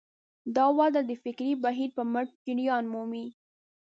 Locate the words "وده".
0.77-1.01